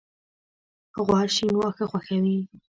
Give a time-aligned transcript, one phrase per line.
[1.05, 2.37] غوا شین واښه خوښوي.